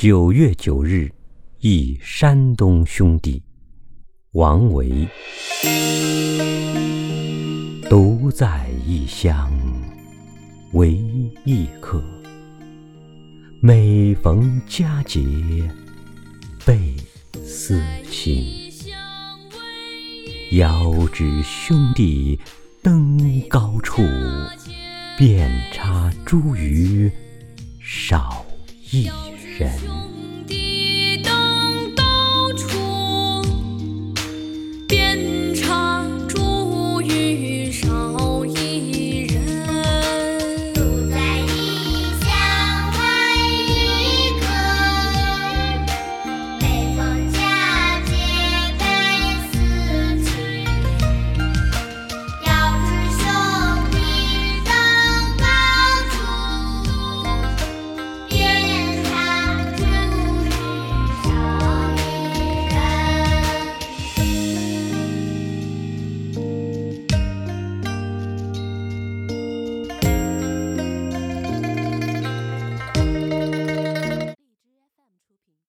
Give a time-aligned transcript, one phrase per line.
[0.00, 1.12] 九月九日，
[1.58, 3.42] 忆山东兄弟
[4.32, 5.06] 王维。
[7.86, 9.52] 独在异乡
[10.72, 10.92] 为
[11.44, 12.02] 异客，
[13.60, 15.20] 每逢佳节
[16.64, 16.96] 倍
[17.44, 17.78] 思
[18.10, 18.42] 亲。
[20.52, 22.40] 遥知兄弟
[22.82, 23.18] 登
[23.50, 24.00] 高处，
[25.18, 27.12] 遍插茱萸
[27.82, 28.46] 少
[28.90, 29.29] 一人
[29.60, 29.99] terjadi.